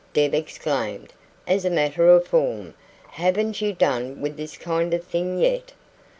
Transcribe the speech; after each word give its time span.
Deb 0.13 0.33
exclaimed, 0.33 1.13
as 1.45 1.63
a 1.63 1.69
matter 1.69 2.09
of 2.09 2.25
form. 2.25 2.73
"Haven't 3.09 3.61
you 3.61 3.71
done 3.71 4.19
with 4.19 4.35
this 4.35 4.57
kind 4.57 4.95
of 4.95 5.03
thing 5.03 5.37
yet?" 5.37 5.73